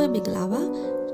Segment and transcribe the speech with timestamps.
[0.00, 0.60] လုံးပဲမင်္ဂလာပါ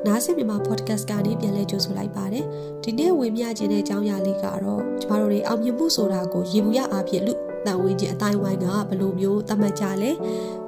[0.06, 2.44] နားဆင်မြန်မာ podcast ကနေပြန်လဲကြိုဆိုလိုက်ပါတယ်
[2.84, 7.32] ဒီနေ့ဝင်မြခြင်းတဲ့အကြောင်းအရာလေးကတော့ကျမတို့တွေအောင်မြင်မှုဆိုတာကိုရေဘူးရအားဖြင့်လူ
[7.66, 10.10] တန်ဝင်ခြင်းအတိုင်းဝိုင်းကဘယ်လိုမျိုးသတ်မှတ်ကြလဲ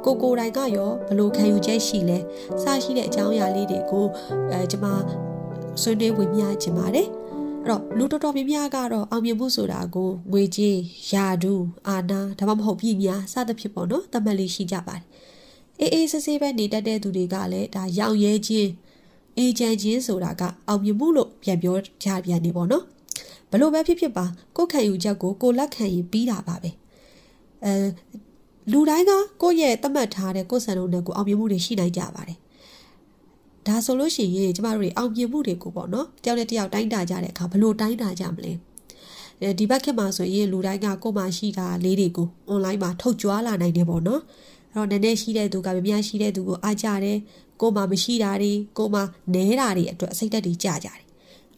[0.04, 2.18] ကိုကိုတိုင်ကရောဘယ်လိုခံယူချက်ရှိလဲ
[2.62, 4.06] စရှိတဲ့အကြောင်းအရာလေးတွေကို
[4.50, 4.86] အဲကျမ
[5.80, 7.06] ဆွေးနွေးဝင်မြခြင်းပါတယ်
[7.64, 10.78] အဲ့တော့လူတော်တော်များများကတော့အောင်မြင်မှုဆိုတာကိုငွေကြေး
[11.12, 11.54] ယာဒူ
[11.88, 15.04] အာနာဒါမှမဟုတ်ပြည်များစသဖြင့်ပေါ့နော်သတ်မှတ်လေးရှိကြပါတယ်
[15.80, 18.70] အေးအေးဆေးဆေးပဲနေတတ်တဲ့သူတွေကလည်းဒါရောင်ရဲခြင်း
[19.38, 22.84] အေဂျင့်ချင်းဆိုတာကအောင်မြင်မှုလို့ပြန်ပြောကြပြန်နေပေါ့နော်
[23.50, 24.24] ဘလို့ပဲဖြစ်ဖြစ်ပါ
[24.56, 26.70] ကိုယ်ခံယူချက်ကိုကိုလက်ခံရင်ပြီးတာပါပဲ
[27.64, 27.72] အဲ
[28.72, 29.12] လူတိုင်းက
[29.42, 32.38] ကိုယ့်ရဲ့သတ်မှတ်ထားတဲ့ကိုယ်စံလုံးနဲ့ကိုအောင်မြင်မှုတွေရှိနိုင်ကြပါတယ်
[33.66, 38.52] ဒါဆိုလို့ရှိရင်ကျမတို့တွေအောင်မြင်မှုတွေကိုပေါ့နော်တယောက်နဲ့တယောက်တိုင်းတာကြတဲ့အခါဘလို့တိုင်းတာကြမလဲ
[39.58, 47.18] ဒီဘက်ခေတ်မှာဆိုရင်လူတိုင်းကကိုယ်မှရှိတာလေးတွေကို online မှာထုတ်ကြွားလာနိုင်တယ်ပေါ့နော်အဲ့ တော့နည်းနည်းရှိတဲ့သူကမများရှိတဲ့သူကိုအားကြတယ်
[47.60, 49.00] ကိုမှမရှိတာတွေကိုမှ
[49.34, 50.98] နဲတာတွေအတွက်စိတ်သက်တွေကြကြတယ်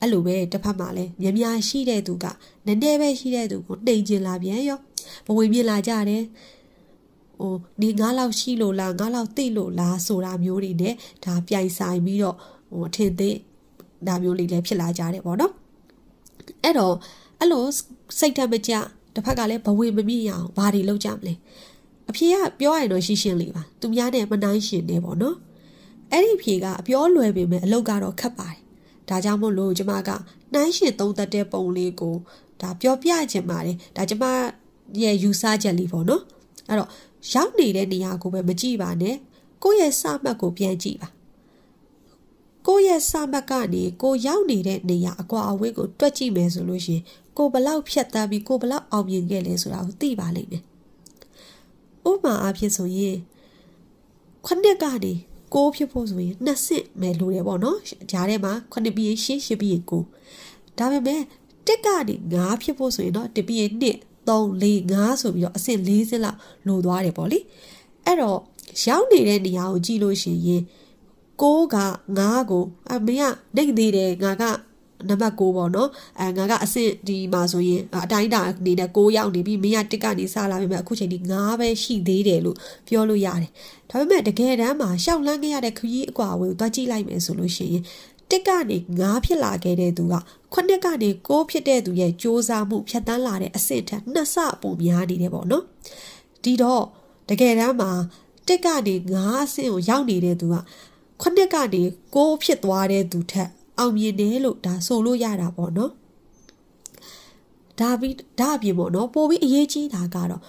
[0.00, 2.26] အဲ့လိုပဲတစ်ဖက်မှာလည်းမြများရှိတဲ့သူက
[2.66, 4.78] နည်းနည်းပဲရှိတဲ့သူကိုနှိမ်ကျင်လာပြန်ရော
[5.26, 6.22] ဘဝင်မြင်လာကြတယ်
[7.40, 12.36] ဟိုနေငါးလောက်ရှိလို့လားငါးလောက်သိလို့လားဆိုတာမျိုးတွေနဲ့ဒါပြိုင်ဆိုင်ပြီးတော့
[12.72, 13.36] ဟိုထင်သေး
[14.06, 15.52] ဒါမျိုးလေးလည်းဖြစ်လာကြတယ်ပေါ့နော်
[16.62, 16.94] အဲ့တော့
[17.40, 17.64] အဲ့လို
[18.18, 18.72] စိတ်ဓာတ်မကြ
[19.14, 21.34] တစ်ဖက်ကလည်းဘဝင်မမြင့်ရအောင်ဘာတွေလုပ်ကြမလဲ
[22.10, 25.36] အဖေကပြောရရင်တော့ရှင်းရှင်းလေးပါသူများနဲ့မနှိုင်းရှင်နေပေါ့နော်
[26.12, 28.58] အဲ့ဒီဖြေကအပြောလွယ်ပေမဲ့အလုပ်ကတော့ခက်ပါတယ်
[29.08, 30.10] ဒါကြောင့်မို့လို့ကျမက
[30.52, 32.14] နှိုင်းရှင်သုံးသက်တဲ့ပုံလေးကို
[32.60, 34.24] ဒါပြောပြခြင်းပါတယ်ဒါကျမ
[35.02, 36.22] ရဲ့ယူဆချက်လေးပေါ့နော်
[36.68, 36.90] အဲ့တော့
[37.32, 39.16] ရောက်နေတဲ့နေရာကိုပဲမကြည့်ပါနဲ့
[39.62, 41.08] ကိုယ့်ရဲ့စမှတ်ကိုပြန်ကြည့်ပါ
[42.66, 47.04] ကိုယ့်ရဲ့စမှတ်ကနေကိုရောက်နေတဲ့နေရာအကွာအဝေးကိုတွက်ကြည့်မယ်ဆိုလို့ရှိရင်
[47.36, 50.62] ကိုဘလောက်ဖြတ်တန်းပြီးကိုဘလောက်အောင်မြင်ခဲ့လဲဆိုတာကိုသိပါလိမ့်မယ်
[52.10, 53.16] ဥပမာအဖြစ်ဆိုရင်
[54.46, 55.12] ခုနှစ်ကနေ
[55.54, 57.78] ကိုဖြစ်ဖို့ဆိုရင်နှစ်ဆင့်မယ်လို့တယ်ပေါ့နော်
[58.10, 60.02] ဂျားထဲမှာခုနှစ်ပြီးရှင်းရှင်းပြီးကို
[60.78, 61.22] ဒါပေမဲ့
[61.66, 63.96] တက်ကနေ9ဖြစ်ဖို့ဆိုရင်တော့တပြီး1
[64.28, 64.32] 3
[64.62, 67.38] 4 5ဆိုပြီးတော့အဆင့်4ဆင့်လောက်လိုသွားတယ်ပေါ့လေ
[68.04, 68.38] အဲ့တော့
[68.86, 70.62] ရောက်နေတဲ့နေရာကိုကြည့်လို့ရှိရင်
[71.42, 71.44] 6
[71.74, 71.76] က
[72.18, 73.22] 9ကိုအမေက
[73.56, 74.44] နှိမ့်သေးတယ်ငါက
[75.08, 75.88] နံပါတ်6ပေါ့နော်
[76.20, 82.56] အဲငါကအဆင့်ဒီမှာဆိုရင်အတိုင်းတာအနေနဲ့6ရောက်နေပြီမင်းကတစ်ကနေစလာပြီမဲ့အခုချိန်ဒီ9ပဲရှိသေးတယ်လို့
[82.88, 83.50] ပြောလို့ရတယ်
[83.90, 87.82] ဒါပေမဲ့တကယ်တမ်းမှာရှောက်လန်းခဲ့ရတဲ့ခရီးအကွာအဝေးကိုတွားကြည့်လိုက်မယ်ဆိုလို့ရှိရင်
[88.30, 90.14] တစ်ကနေ9ဖြစ်လာခဲ့တဲ့သူက
[90.52, 95.64] ခုနှစ်ကနေ6ဖြစ်တဲ့သူရဲ့စ조사မှုဖြတ်တန်းလာတဲ့အဆင့်ထက်နှစ်ဆပိုများနေတယ်ပေါ့နော်
[96.44, 96.84] ဒီတော့
[97.28, 97.92] တကယ်တမ်းမှာ
[98.48, 100.54] တစ်ကနေ9အဆင့်ကိုရောက်နေတဲ့သူက
[101.22, 101.82] ခုနှစ်ကနေ
[102.14, 105.91] 6ဖြစ်သွားတဲ့သူထက် အောင်မြင်တယ်လို့ဒါဆိုလို့ရတာပေါ့နော်
[107.79, 110.41] ဒါပြီးဒါအပြင်ပေါ့နော်ပိုပြီးအရေးကြီးတာကတော့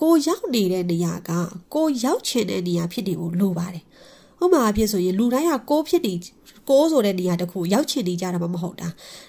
[0.00, 1.30] ကိုရောက်နေတဲ့နေရာက
[1.74, 3.84] ကိုရောက်ချင်တဲ့နေရာဖြစ်နေဖို့လိုပါတယ်
[4.42, 6.14] ဥပမာအဖြစ်ဆိုရင်လူတိုင်းကကိုဖြစ်နေ
[6.68, 8.88] ကိုဆိုတဲ့နေရာတခုရောက်ချင်နေကြတာမှမဟုတ်တာ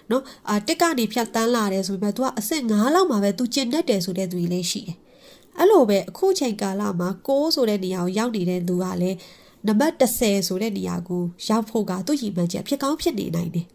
[0.09, 4.97] เนาะအာတက်ကနေဖြတ်တန်းလာတယ်ဆိုပေမဲ့ तू ကအဆင့်9လောက်မှာပဲ तू ကျင်တတ်တယ်ဆိုတဲ့သူတွေလည်းရှိတယ်
[5.57, 9.17] အဲ့လိုပဲအခုချိန်ကာလမှာကိုဆိုတဲ့နေရာကိုရောက်နေတဲ့သူကလည်း
[9.66, 13.66] နံပါတ်30ဆိုတဲ့နေရာကိုရောက်ဖို့ကသူ့ရည်မှန်းချက်ဖြစ်ကောင်းဖြစ်နေနိုင်တယ်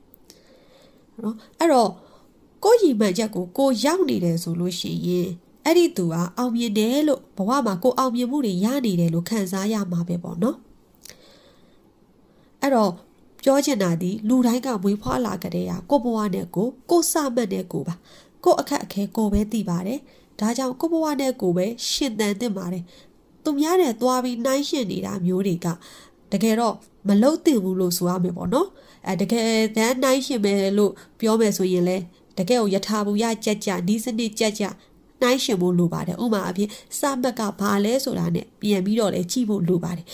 [1.24, 1.92] နော်အဲ့တော့
[2.64, 5.30] ကိုရည်မှန်းချက်ကိုကိုရောက်နေတယ်ဆိုလို့ရှိရင်
[5.66, 10.58] အဲ့ဒီသူကအောင်မြင်တယ်လို့ဘဝမှာကိုအောင်မြင်မှုတွေရနေတယ်လို့ခံစားရမှာပဲပေါ့နော်
[12.62, 12.92] အဲ့တော့
[13.44, 17.96] ပြောချင်တာဒီလူတိုင်းကမွေးဖွားလာကြတဲ့ဟာကိုဘဝနဲ့ကိုကိုစမှတ်တဲ့ကိုပါ
[18.44, 20.00] ကိုအခက်အခဲကိုပဲသိပါတယ်
[20.40, 22.84] ဒါကြောင့်ကိုဘဝနဲ့ကိုပဲရှင်သန်သင့်ပါတယ်
[23.44, 25.68] သူများနဲ့သွားပြီးနှိုင်းရှင်နေတာမျိုးတွေက
[26.32, 26.76] တကယ်တော့
[27.08, 28.68] မလုတ်တင်ဘူးလို့ဆိုရမယ်ပေါ့နော်
[29.08, 31.98] အဲတကယ်တမ်းနှိုင်းရှင်မယ်လို့ပြောမယ်ဆိုရင်လဲ
[32.38, 34.64] တကယ်ကိုယထာဘူရကြက်ကြဒီစနစ်ကြက်ကြ
[35.22, 36.70] နှိုင်းရှင်ဖို့လိုပါတယ်ဥမာအဖြစ်
[37.00, 40.06] စမက်ကဘာလဲဆိုတာနဲ့ပြန်ပြီးတော့လဲကြည့်ဖို့လိုပါတယ်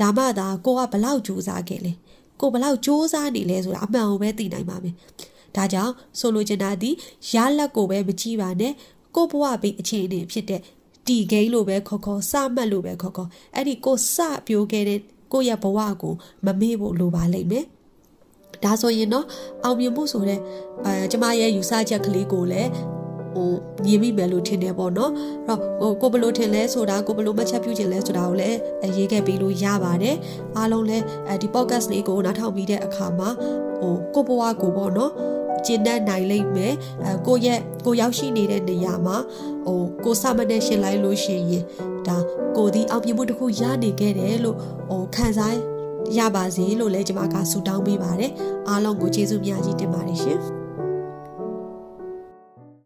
[0.00, 1.92] ဒါမှသာကိုကဘလောက်ကြိုးစားခဲ့လဲ
[2.40, 4.94] ကိုဘလောက်စူးစမ်းနေလဲဆိုတာအမှန်ကိုပဲသိနိုင်ပါမယ်။
[5.56, 6.90] ဒါကြောင့်ဆိုလိုချင်တာဒီ
[7.32, 8.72] ရလက်ကိုပဲမကြည့်ပါနဲ့
[9.14, 10.60] ကိုဘဝဘေးအခြေအနေဖြစ်တဲ့
[11.06, 14.16] ဒီဂိမ်းလို့ပဲခေါ်ခေါ်စမှတ်လို့ပဲခေါ်ခေါ်အဲ့ဒီကိုစ
[14.46, 15.00] ပြိုးခဲ့တဲ့
[15.32, 16.14] ကိုရဲ့ဘဝကို
[16.46, 17.66] မမေ့ဖို့လိုပါလိမ့်မယ်။
[18.64, 19.26] ဒါဆိုရင်တော့
[19.64, 20.40] အောင်မြင်မှုဆိုတဲ့
[20.84, 22.70] အဲကျမရဲ့ယူဆချက်ကလေးကိုလည်း
[23.34, 23.50] ဟို
[23.84, 25.12] မြင်မိမယ်လို့ထင်တယ်ပေါ့နော်
[25.46, 28.58] အဲ့တော့ဟိုကိုဘလို့ထင်လဲဆိုတာကိုဘလို့မှတ်ချက်ပြုခြင်းလဲဆိုတာကိုလည်း
[28.96, 30.16] ရေးခဲ့ပြီးလို့ရပါတယ်
[30.56, 33.28] အားလုံးလည်းအဲဒီ podcast လေးကိုနားထောင်ပြီးတဲ့အခါမှာ
[33.84, 35.12] ဟိုကိုဘဝကိုပေါ့နော်
[35.66, 39.16] ကျင့်တတ်နိုင်လိမ့်မယ်အဲကိုရဲ့ကိုရောက်ရှိနေတဲ့နေရာမှာ
[39.66, 41.64] ဟိုကိုစမနဲ့ရှင်းလိုက်လို့ရှိရင်
[42.06, 42.16] ဒါ
[42.56, 44.56] ကိုဒီအောင်ပြမှုတစ်ခုရနေခဲ့တယ်လို့
[44.90, 45.54] ဟိုခံစား
[46.18, 48.32] ရပါစေလို့လည်းကျွန်မကဆုတောင်းပေးပါတယ်
[48.68, 50.63] အားလုံးကိုကျေးဇူးများကြီးတင်ပါတယ်ရှင်